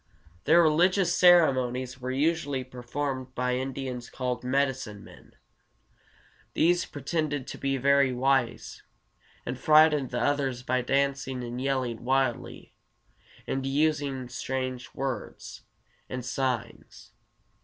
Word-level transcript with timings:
Their 0.45 0.63
religious 0.63 1.15
ceremonies 1.15 1.99
were 2.01 2.09
usually 2.09 2.63
performed 2.63 3.35
by 3.35 3.53
Indians 3.57 4.09
called 4.09 4.43
medicine 4.43 5.03
men. 5.03 5.33
These 6.55 6.87
pretended 6.87 7.45
to 7.45 7.59
be 7.59 7.77
very 7.77 8.11
wise, 8.11 8.81
and 9.45 9.59
frightened 9.59 10.09
the 10.09 10.19
others 10.19 10.63
by 10.63 10.81
dancing 10.81 11.43
and 11.43 11.61
yelling 11.61 12.03
wildly, 12.03 12.73
and 13.45 13.63
using 13.63 14.27
strange 14.27 14.91
words 14.95 15.65
and 16.09 16.25
signs. 16.25 17.11